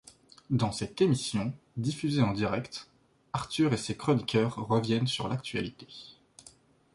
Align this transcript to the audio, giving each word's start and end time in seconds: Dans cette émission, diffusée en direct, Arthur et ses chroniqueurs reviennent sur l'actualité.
Dans 0.49 0.71
cette 0.71 0.99
émission, 0.99 1.53
diffusée 1.77 2.23
en 2.23 2.33
direct, 2.33 2.89
Arthur 3.33 3.71
et 3.71 3.77
ses 3.77 3.95
chroniqueurs 3.95 4.55
reviennent 4.55 5.05
sur 5.05 5.27
l'actualité. 5.27 5.85